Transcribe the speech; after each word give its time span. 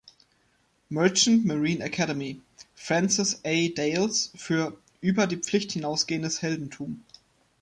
Merchant 0.89 1.45
Marine 1.45 1.83
Academy, 1.83 2.41
Francis 2.73 3.39
A. 3.45 3.67
Dales 3.69 4.31
für 4.33 4.75
„Über 4.99 5.27
die 5.27 5.37
Pflicht 5.37 5.73
hinausgehendes 5.73 6.41
Heldentum“. 6.41 7.03